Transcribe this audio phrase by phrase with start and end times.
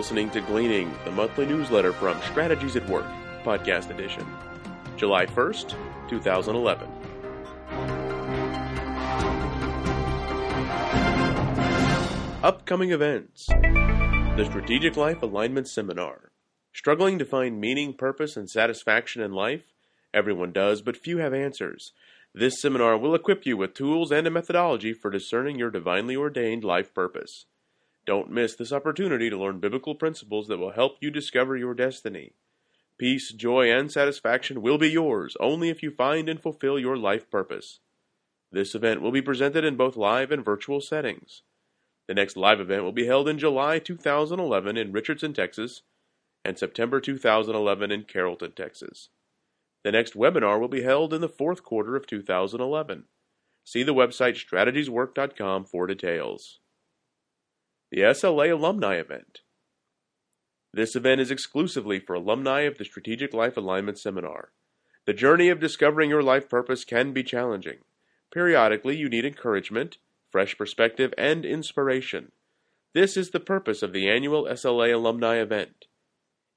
[0.00, 3.04] listening to Gleaning, the monthly newsletter from Strategies at Work,
[3.44, 4.26] podcast edition,
[4.96, 5.74] July 1st,
[6.08, 6.88] 2011.
[12.42, 16.32] Upcoming events The Strategic Life Alignment Seminar.
[16.72, 19.64] Struggling to find meaning, purpose, and satisfaction in life?
[20.14, 21.92] Everyone does, but few have answers.
[22.34, 26.64] This seminar will equip you with tools and a methodology for discerning your divinely ordained
[26.64, 27.44] life purpose.
[28.10, 32.32] Don't miss this opportunity to learn biblical principles that will help you discover your destiny.
[32.98, 37.30] Peace, joy, and satisfaction will be yours only if you find and fulfill your life
[37.30, 37.78] purpose.
[38.50, 41.42] This event will be presented in both live and virtual settings.
[42.08, 45.82] The next live event will be held in July 2011 in Richardson, Texas,
[46.44, 49.10] and September 2011 in Carrollton, Texas.
[49.84, 53.04] The next webinar will be held in the fourth quarter of 2011.
[53.62, 56.58] See the website strategieswork.com for details.
[57.92, 59.40] The SLA Alumni Event.
[60.72, 64.52] This event is exclusively for alumni of the Strategic Life Alignment Seminar.
[65.06, 67.78] The journey of discovering your life purpose can be challenging.
[68.32, 69.98] Periodically, you need encouragement,
[70.30, 72.30] fresh perspective, and inspiration.
[72.94, 75.86] This is the purpose of the annual SLA Alumni event.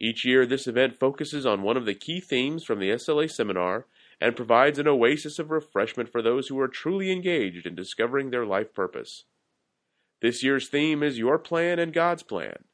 [0.00, 3.86] Each year, this event focuses on one of the key themes from the SLA seminar
[4.20, 8.44] and provides an oasis of refreshment for those who are truly engaged in discovering their
[8.44, 9.26] life purpose.
[10.20, 12.64] This year's theme is Your Plan and God's Plan.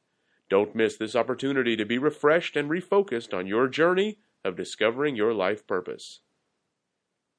[0.49, 5.33] Don't miss this opportunity to be refreshed and refocused on your journey of discovering your
[5.33, 6.19] life purpose.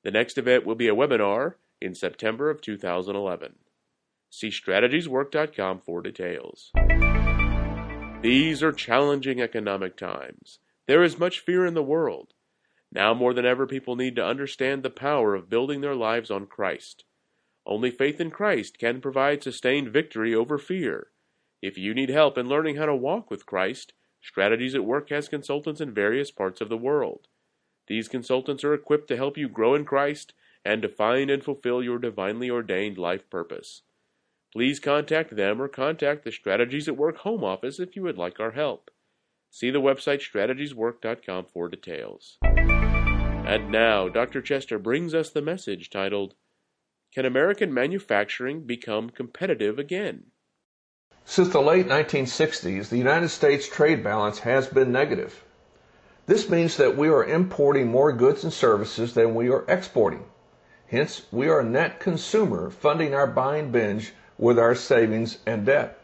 [0.05, 3.57] The next event will be a webinar in September of 2011.
[4.31, 6.73] See strategieswork.com for details.
[8.23, 10.59] These are challenging economic times.
[10.87, 12.33] There is much fear in the world.
[12.91, 16.47] Now more than ever, people need to understand the power of building their lives on
[16.47, 17.05] Christ.
[17.69, 21.09] Only faith in Christ can provide sustained victory over fear.
[21.61, 25.29] If you need help in learning how to walk with Christ, Strategies at Work has
[25.29, 27.29] consultants in various parts of the world.
[27.87, 30.33] These consultants are equipped to help you grow in Christ
[30.65, 33.83] and to find and fulfill your divinely ordained life purpose.
[34.53, 38.41] Please contact them or contact the Strategies at Work home office if you would like
[38.41, 38.91] our help.
[39.51, 42.39] See the website strategieswork.com for details.
[42.43, 44.41] And now, Dr.
[44.41, 46.35] Chester brings us the message titled,
[47.15, 50.25] Can American Manufacturing Become Competitive Again?
[51.25, 55.43] Since the late 1960s, the United States trade balance has been negative.
[56.27, 60.27] This means that we are importing more goods and services than we are exporting.
[60.89, 65.99] Hence, we are a net consumer funding our buying binge with our savings and debt.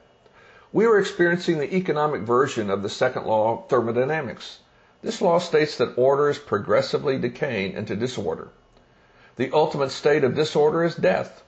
[0.73, 4.61] We are experiencing the economic version of the second law of thermodynamics.
[5.03, 8.49] This law states that order is progressively decaying into disorder.
[9.37, 11.43] The ultimate state of disorder is death.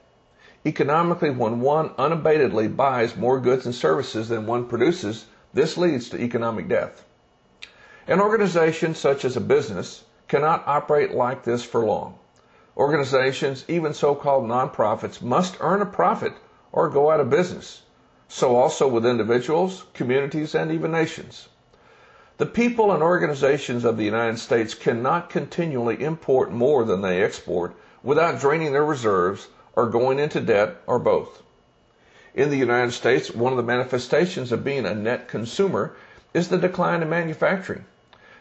[0.64, 6.20] Economically, when one unabatedly buys more goods and services than one produces, this leads to
[6.20, 7.04] economic death.
[8.08, 12.18] An organization, such as a business, cannot operate like this for long.
[12.76, 16.32] Organizations, even so-called nonprofits, must earn a profit
[16.72, 17.82] or go out of business.
[18.28, 21.48] So also with individuals, communities, and even nations.
[22.38, 27.74] The people and organizations of the United States cannot continually import more than they export
[28.02, 31.42] without draining their reserves or going into debt or both.
[32.34, 35.96] In the United States, one of the manifestations of being a net consumer
[36.34, 37.86] is the decline in manufacturing.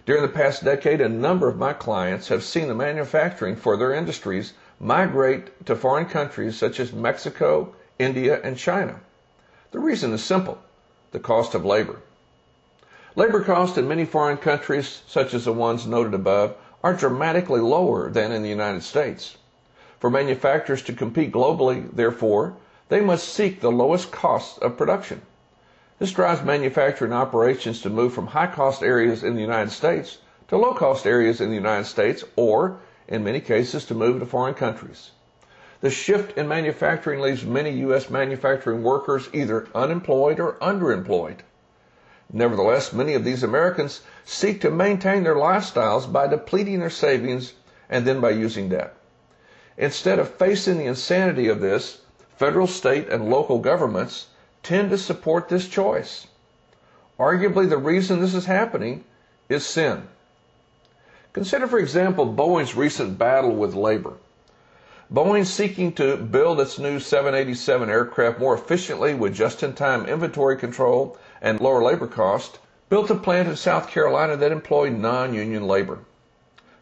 [0.05, 3.93] During the past decade, a number of my clients have seen the manufacturing for their
[3.93, 8.99] industries migrate to foreign countries such as Mexico, India, and China.
[9.71, 10.57] The reason is simple
[11.11, 12.01] the cost of labor.
[13.17, 16.53] Labor costs in many foreign countries, such as the ones noted above,
[16.83, 19.37] are dramatically lower than in the United States.
[20.01, 22.57] For manufacturers to compete globally, therefore,
[22.89, 25.21] they must seek the lowest costs of production.
[25.97, 30.17] This drives manufacturing operations to move from high cost areas in the United States
[30.49, 34.25] to low cost areas in the United States or, in many cases, to move to
[34.25, 35.11] foreign countries.
[35.79, 38.09] The shift in manufacturing leaves many U.S.
[38.09, 41.37] manufacturing workers either unemployed or underemployed.
[42.33, 47.53] Nevertheless, many of these Americans seek to maintain their lifestyles by depleting their savings
[47.89, 48.95] and then by using debt.
[49.77, 51.99] Instead of facing the insanity of this,
[52.35, 54.27] federal, state, and local governments
[54.63, 56.27] tend to support this choice.
[57.19, 59.03] Arguably, the reason this is happening
[59.47, 60.07] is sin.
[61.33, 64.13] Consider, for example, Boeing's recent battle with labor.
[65.13, 71.61] Boeing seeking to build its new 787 aircraft more efficiently with just-in-time inventory control and
[71.61, 72.57] lower labor cost,
[72.89, 75.99] built a plant in South Carolina that employed non-union labor.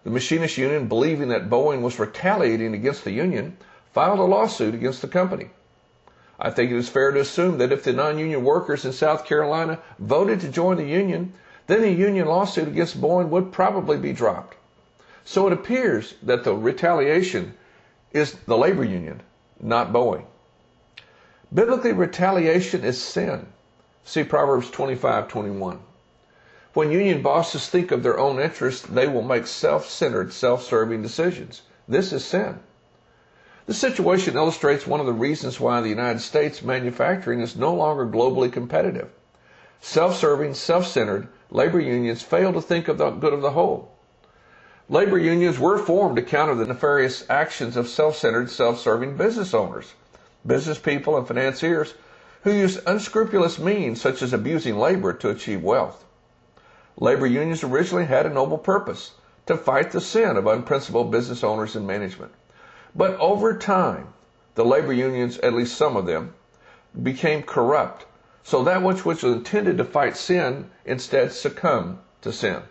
[0.06, 3.57] The machinist union, believing that Boeing was retaliating against the union,
[3.92, 5.50] filed a lawsuit against the company.
[6.39, 9.80] I think it is fair to assume that if the non-union workers in South Carolina
[10.00, 11.33] voted to join the union,
[11.68, 14.56] then the union lawsuit against Boeing would probably be dropped.
[15.25, 17.56] So it appears that the retaliation
[18.13, 19.24] is the labor union,
[19.59, 20.25] not Boeing.
[21.54, 23.48] Biblically, retaliation is sin.
[24.05, 25.79] See Proverbs 25:21.
[26.73, 31.61] When union bosses think of their own interests, they will make self-centered, self-serving decisions.
[31.88, 32.59] This is sin.
[33.65, 38.05] The situation illustrates one of the reasons why the United States manufacturing is no longer
[38.05, 39.09] globally competitive.
[39.79, 43.91] Self-serving, self-centered labor unions fail to think of the good of the whole.
[44.89, 49.94] Labor unions were formed to counter the nefarious actions of self-centered, self-serving business owners,
[50.45, 51.94] business people, and financiers
[52.44, 56.04] who use unscrupulous means such as abusing labor to achieve wealth.
[56.98, 59.12] Labor unions originally had a noble purpose
[59.45, 62.31] to fight the sin of unprincipled business owners and management.
[62.95, 64.13] But over time,
[64.56, 66.34] the labor unions, at least some of them,
[67.01, 68.06] became corrupt.
[68.44, 72.62] So that which was intended to fight sin instead succumbed to sin.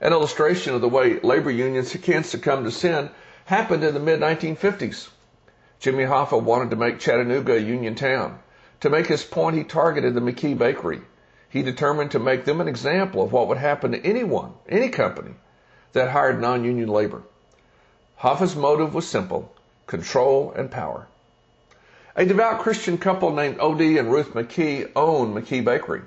[0.00, 3.10] An illustration of the way labor unions can succumb to sin
[3.44, 5.08] happened in the mid 1950s.
[5.80, 8.40] Jimmy Hoffa wanted to make Chattanooga a union town.
[8.80, 11.00] To make his point, he targeted the McKee Bakery.
[11.48, 15.36] He determined to make them an example of what would happen to anyone, any company,
[15.94, 17.22] that hired non union labor.
[18.20, 19.54] Hoffa's motive was simple
[19.86, 21.06] control and power.
[22.14, 23.96] A devout Christian couple named O.D.
[23.96, 26.02] and Ruth McKee owned McKee Bakery.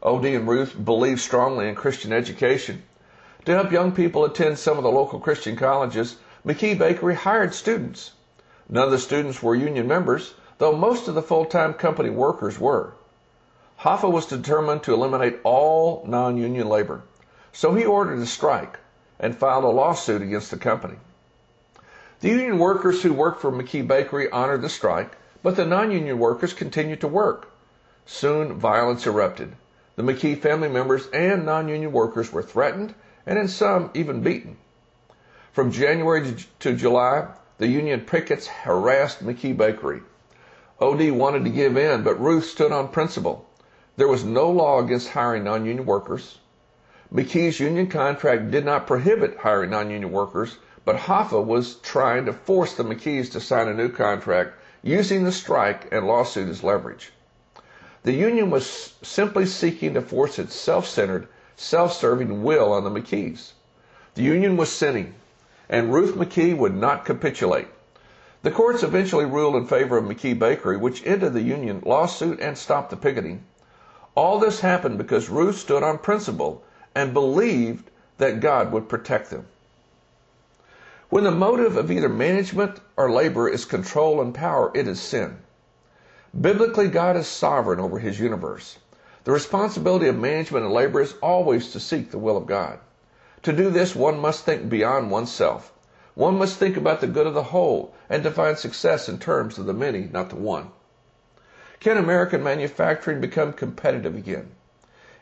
[0.00, 0.32] O.D.
[0.32, 2.84] and Ruth believed strongly in Christian education.
[3.46, 8.12] To help young people attend some of the local Christian colleges, McKee Bakery hired students.
[8.68, 12.92] None of the students were union members, though most of the full-time company workers were.
[13.80, 17.02] Hoffa was determined to eliminate all non-union labor,
[17.52, 18.78] so he ordered a strike
[19.18, 20.96] and filed a lawsuit against the company.
[22.20, 26.52] The union workers who worked for McKee Bakery honored the strike, but the non-union workers
[26.52, 27.50] continued to work.
[28.06, 29.56] Soon violence erupted.
[29.96, 32.94] The McKee family members and non-union workers were threatened
[33.26, 34.56] and in some even beaten.
[35.52, 37.26] From January to July,
[37.58, 40.02] the union pickets harassed McKee Bakery.
[40.80, 43.48] OD wanted to give in, but Ruth stood on principle.
[43.96, 46.38] There was no law against hiring non-union workers.
[47.12, 52.74] McKee's union contract did not prohibit hiring non-union workers, but Hoffa was trying to force
[52.74, 57.12] the McKees to sign a new contract using the strike and lawsuit as leverage.
[58.02, 63.52] The union was simply seeking to force its self-centered, self-serving will on the McKees.
[64.14, 65.14] The union was sinning,
[65.72, 67.66] and Ruth McKee would not capitulate.
[68.42, 72.58] The courts eventually ruled in favor of McKee Bakery, which ended the union lawsuit and
[72.58, 73.44] stopped the picketing.
[74.14, 76.62] All this happened because Ruth stood on principle
[76.94, 79.46] and believed that God would protect them.
[81.08, 85.38] When the motive of either management or labor is control and power, it is sin.
[86.38, 88.78] Biblically, God is sovereign over his universe.
[89.24, 92.78] The responsibility of management and labor is always to seek the will of God.
[93.42, 95.72] To do this, one must think beyond oneself.
[96.14, 99.66] One must think about the good of the whole and define success in terms of
[99.66, 100.70] the many, not the one.
[101.80, 104.52] Can American manufacturing become competitive again?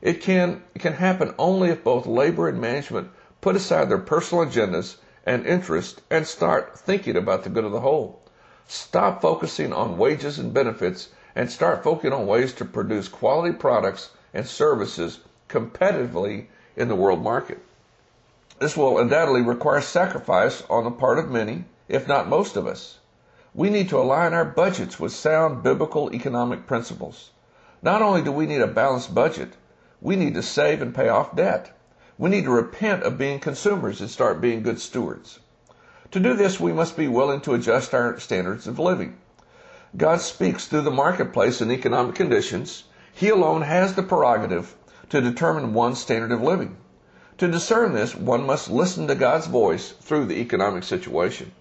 [0.02, 4.44] It can, it can happen only if both labor and management put aside their personal
[4.44, 8.20] agendas and interests and start thinking about the good of the whole.
[8.66, 14.11] Stop focusing on wages and benefits and start focusing on ways to produce quality products
[14.35, 17.62] and services competitively in the world market.
[18.61, 22.99] This will undoubtedly require sacrifice on the part of many, if not most of us.
[23.55, 27.31] We need to align our budgets with sound biblical economic principles.
[27.81, 29.55] Not only do we need a balanced budget,
[30.02, 31.75] we need to save and pay off debt.
[32.19, 35.38] We need to repent of being consumers and start being good stewards.
[36.11, 39.17] To do this, we must be willing to adjust our standards of living.
[39.97, 42.85] God speaks through the marketplace and economic conditions.
[43.11, 44.76] He alone has the prerogative
[45.09, 46.76] to determine one's standard of living.
[47.40, 51.52] To discern this, one must listen to God's voice through the economic situation.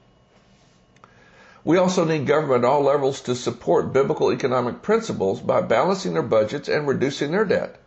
[1.64, 6.22] We also need government at all levels to support biblical economic principles by balancing their
[6.22, 7.78] budgets and reducing their debt.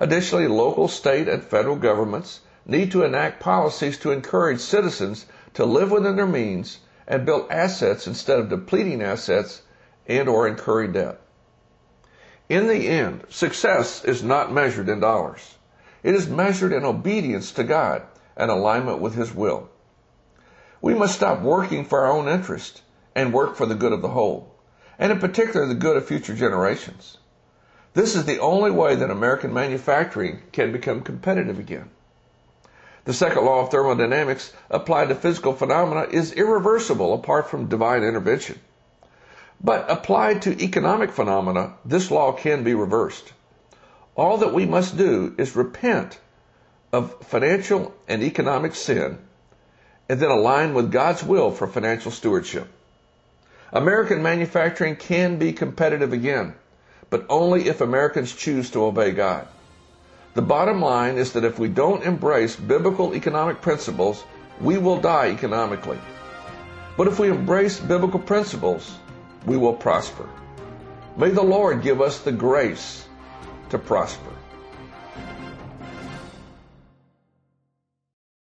[0.00, 5.90] Additionally, local, state, and federal governments need to enact policies to encourage citizens to live
[5.90, 9.60] within their means and build assets instead of depleting assets
[10.06, 11.20] and or incurring debt.
[12.48, 15.55] In the end, success is not measured in dollars.
[16.06, 18.02] It is measured in obedience to God
[18.36, 19.68] and alignment with His will.
[20.80, 22.82] We must stop working for our own interest
[23.16, 24.54] and work for the good of the whole,
[25.00, 27.18] and in particular the good of future generations.
[27.94, 31.90] This is the only way that American manufacturing can become competitive again.
[33.04, 38.60] The second law of thermodynamics applied to physical phenomena is irreversible apart from divine intervention.
[39.60, 43.32] But applied to economic phenomena, this law can be reversed.
[44.16, 46.18] All that we must do is repent
[46.92, 49.18] of financial and economic sin
[50.08, 52.68] and then align with God's will for financial stewardship.
[53.72, 56.54] American manufacturing can be competitive again,
[57.10, 59.46] but only if Americans choose to obey God.
[60.34, 64.24] The bottom line is that if we don't embrace biblical economic principles,
[64.60, 65.98] we will die economically.
[66.96, 68.96] But if we embrace biblical principles,
[69.44, 70.28] we will prosper.
[71.16, 73.05] May the Lord give us the grace
[73.76, 74.45] to prosper.